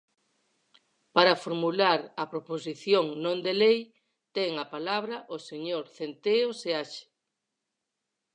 Para 1.15 1.39
formular 1.45 1.99
a 2.23 2.25
proposición 2.33 3.05
non 3.23 3.37
de 3.45 3.53
lei 3.61 3.77
ten 4.35 4.51
a 4.63 4.65
palabra 4.75 5.15
o 5.35 5.37
señor 5.49 5.83
Centeo 5.97 6.49
Seaxe. 6.61 7.05